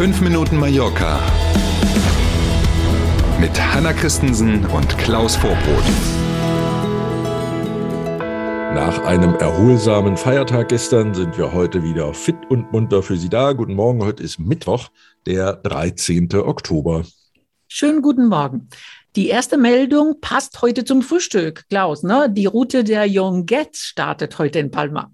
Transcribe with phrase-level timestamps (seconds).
[0.00, 1.20] 5 Minuten Mallorca
[3.38, 5.84] mit Hanna Christensen und Klaus Vorbrot.
[8.74, 13.52] Nach einem erholsamen Feiertag gestern sind wir heute wieder fit und munter für Sie da.
[13.52, 14.88] Guten Morgen, heute ist Mittwoch,
[15.26, 16.32] der 13.
[16.32, 17.04] Oktober.
[17.68, 18.70] Schönen guten Morgen.
[19.16, 22.04] Die erste Meldung passt heute zum Frühstück, Klaus.
[22.04, 22.30] Ne?
[22.30, 25.10] Die Route der Jonguette startet heute in Palma.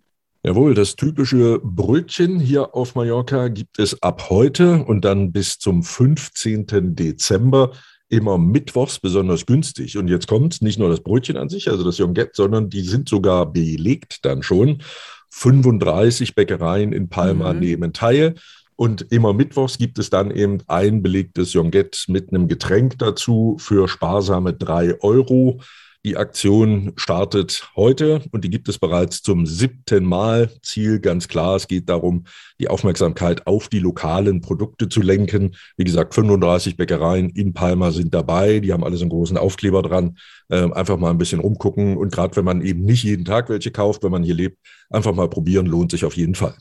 [0.46, 5.82] Jawohl, das typische Brötchen hier auf Mallorca gibt es ab heute und dann bis zum
[5.82, 6.94] 15.
[6.94, 7.72] Dezember
[8.08, 9.98] immer mittwochs besonders günstig.
[9.98, 13.08] Und jetzt kommt nicht nur das Brötchen an sich, also das Jonguette, sondern die sind
[13.08, 14.84] sogar belegt dann schon.
[15.30, 17.58] 35 Bäckereien in Palma mhm.
[17.58, 18.36] nehmen teil.
[18.76, 23.88] Und immer mittwochs gibt es dann eben ein belegtes Jonguette mit einem Getränk dazu für
[23.88, 25.60] sparsame drei Euro.
[26.06, 30.52] Die Aktion startet heute und die gibt es bereits zum siebten Mal.
[30.62, 32.26] Ziel ganz klar, es geht darum,
[32.60, 35.56] die Aufmerksamkeit auf die lokalen Produkte zu lenken.
[35.76, 38.60] Wie gesagt, 35 Bäckereien in Palma sind dabei.
[38.60, 40.16] Die haben alle so einen großen Aufkleber dran.
[40.48, 43.72] Ähm, einfach mal ein bisschen rumgucken und gerade wenn man eben nicht jeden Tag welche
[43.72, 44.58] kauft, wenn man hier lebt,
[44.90, 46.54] einfach mal probieren, lohnt sich auf jeden Fall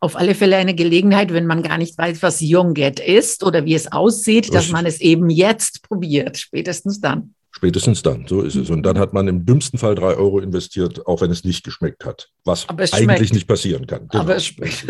[0.00, 3.74] auf alle Fälle eine Gelegenheit, wenn man gar nicht weiß, was Youngget ist oder wie
[3.74, 7.34] es aussieht, dass man es eben jetzt probiert, spätestens dann.
[7.58, 8.70] Spätestens dann, so ist es.
[8.70, 12.04] Und dann hat man im dümmsten Fall drei Euro investiert, auch wenn es nicht geschmeckt
[12.04, 13.32] hat, was eigentlich schmeckt.
[13.32, 14.06] nicht passieren kann.
[14.06, 14.22] Genau.
[14.22, 14.86] Aber es schmeckt.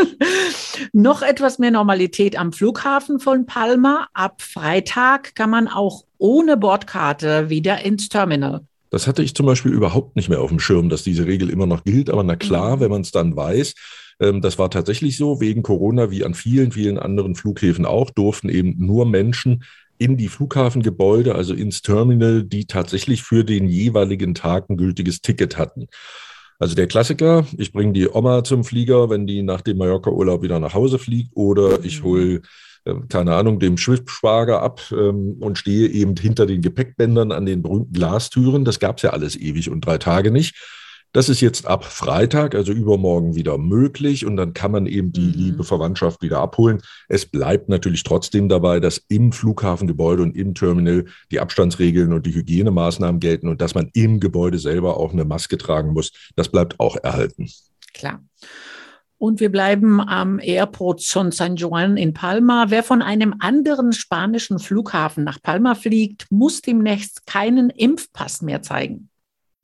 [0.92, 4.08] Noch etwas mehr Normalität am Flughafen von Palma.
[4.12, 8.60] Ab Freitag kann man auch ohne Bordkarte wieder ins Terminal.
[8.91, 11.66] Das hatte ich zum Beispiel überhaupt nicht mehr auf dem Schirm, dass diese Regel immer
[11.66, 12.10] noch gilt.
[12.10, 12.80] Aber na klar, mhm.
[12.80, 13.72] wenn man es dann weiß,
[14.20, 15.41] ähm, das war tatsächlich so.
[15.41, 19.64] Wegen Corona, wie an vielen, vielen anderen Flughäfen auch, durften eben nur Menschen
[19.98, 25.58] in die Flughafengebäude, also ins Terminal, die tatsächlich für den jeweiligen Tag ein gültiges Ticket
[25.58, 25.88] hatten.
[26.60, 30.58] Also der Klassiker, ich bringe die Oma zum Flieger, wenn die nach dem Mallorca-Urlaub wieder
[30.58, 32.04] nach Hause fliegt, oder ich mhm.
[32.04, 32.42] hole,
[32.84, 37.62] äh, keine Ahnung, dem Schwippschwager ab ähm, und stehe eben hinter den Gepäckbändern an den
[37.62, 38.65] berühmten Glastüren.
[38.65, 40.56] Das gab es ja alles ewig und drei Tage nicht.
[41.12, 45.20] Das ist jetzt ab Freitag, also übermorgen wieder möglich und dann kann man eben die
[45.20, 45.32] mhm.
[45.32, 46.82] liebe Verwandtschaft wieder abholen.
[47.08, 52.34] Es bleibt natürlich trotzdem dabei, dass im Flughafengebäude und im Terminal die Abstandsregeln und die
[52.34, 56.12] Hygienemaßnahmen gelten und dass man im Gebäude selber auch eine Maske tragen muss.
[56.36, 57.48] Das bleibt auch erhalten.
[57.94, 58.22] Klar.
[59.16, 62.66] Und wir bleiben am Airport Son San Juan in Palma.
[62.68, 69.08] Wer von einem anderen spanischen Flughafen nach Palma fliegt, muss demnächst keinen Impfpass mehr zeigen.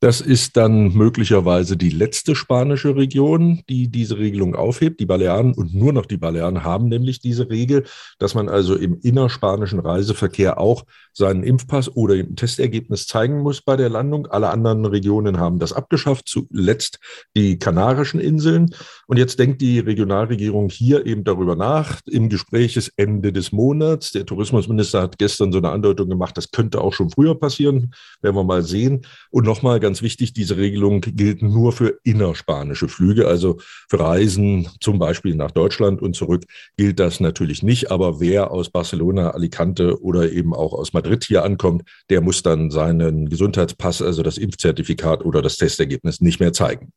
[0.05, 4.99] Das ist dann möglicherweise die letzte spanische Region, die diese Regelung aufhebt.
[4.99, 7.85] Die Balearen und nur noch die Balearen haben nämlich diese Regel,
[8.19, 13.77] dass man also im innerspanischen Reiseverkehr auch seinen Impfpass oder ein Testergebnis zeigen muss bei
[13.77, 14.27] der Landung.
[14.27, 16.99] Alle anderen Regionen haben das abgeschafft, zuletzt
[17.35, 18.75] die Kanarischen Inseln.
[19.07, 22.01] Und jetzt denkt die Regionalregierung hier eben darüber nach.
[22.05, 24.11] Im Gespräch ist Ende des Monats.
[24.11, 27.93] Der Tourismusminister hat gestern so eine Andeutung gemacht, das könnte auch schon früher passieren.
[28.21, 29.07] Werden wir mal sehen.
[29.31, 33.27] Und nochmal ganz wichtig, diese Regelung gilt nur für innerspanische Flüge.
[33.27, 33.57] Also
[33.89, 36.43] für Reisen zum Beispiel nach Deutschland und zurück
[36.77, 37.91] gilt das natürlich nicht.
[37.91, 42.71] Aber wer aus Barcelona, Alicante oder eben auch aus Madrid hier ankommt, der muss dann
[42.71, 46.91] seinen Gesundheitspass, also das Impfzertifikat oder das Testergebnis nicht mehr zeigen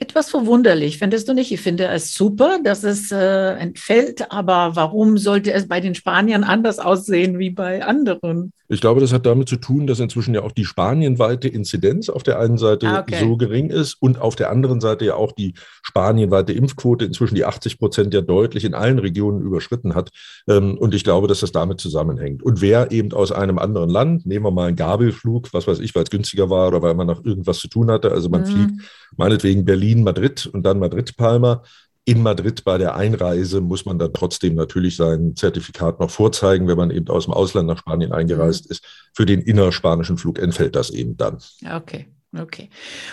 [0.00, 1.52] etwas verwunderlich, findest du nicht?
[1.52, 6.42] Ich finde es super, dass es äh, entfällt, aber warum sollte es bei den Spaniern
[6.42, 8.52] anders aussehen wie bei anderen?
[8.72, 12.22] Ich glaube, das hat damit zu tun, dass inzwischen ja auch die spanienweite Inzidenz auf
[12.22, 13.18] der einen Seite ah, okay.
[13.18, 17.44] so gering ist und auf der anderen Seite ja auch die spanienweite Impfquote inzwischen die
[17.44, 20.10] 80 Prozent ja deutlich in allen Regionen überschritten hat.
[20.48, 22.44] Ähm, und ich glaube, dass das damit zusammenhängt.
[22.44, 25.94] Und wer eben aus einem anderen Land, nehmen wir mal einen Gabelflug, was weiß ich,
[25.96, 28.46] weil es günstiger war oder weil man noch irgendwas zu tun hatte, also man mhm.
[28.46, 28.72] fliegt
[29.16, 31.62] meinetwegen Berlin, Madrid und dann Madrid-Palma,
[32.04, 36.76] in Madrid bei der Einreise muss man dann trotzdem natürlich sein Zertifikat noch vorzeigen, wenn
[36.76, 38.72] man eben aus dem Ausland nach Spanien eingereist mhm.
[38.72, 39.10] ist.
[39.14, 41.38] Für den innerspanischen Flug entfällt das eben dann.
[41.64, 42.08] Okay.
[42.38, 42.70] Okay.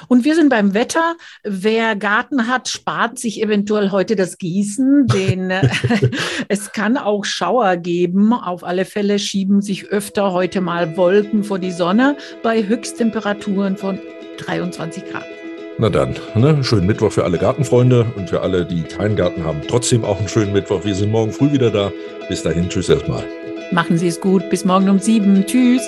[0.08, 1.16] Und wir sind beim Wetter.
[1.44, 5.52] Wer Garten hat, spart sich eventuell heute das Gießen, denn
[6.50, 8.32] es kann auch Schauer geben.
[8.32, 14.00] Auf alle Fälle schieben sich öfter heute mal Wolken vor die Sonne bei Höchsttemperaturen von
[14.38, 15.37] 23 Grad.
[15.80, 16.64] Na dann, ne?
[16.64, 20.28] schönen Mittwoch für alle Gartenfreunde und für alle, die keinen Garten haben, trotzdem auch einen
[20.28, 20.84] schönen Mittwoch.
[20.84, 21.92] Wir sind morgen früh wieder da.
[22.30, 23.24] Bis dahin, tschüss erstmal.
[23.72, 24.50] Machen Sie es gut.
[24.50, 25.46] Bis morgen um sieben.
[25.46, 25.88] Tschüss.